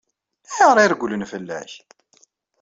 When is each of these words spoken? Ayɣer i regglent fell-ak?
Ayɣer 0.53 0.77
i 0.83 0.85
regglent 0.87 1.29
fell-ak? 1.31 1.71